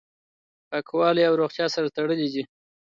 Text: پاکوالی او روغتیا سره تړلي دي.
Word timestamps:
پاکوالی 0.69 1.23
او 1.27 1.35
روغتیا 1.41 1.65
سره 1.75 1.93
تړلي 1.95 2.27
دي. 2.33 2.43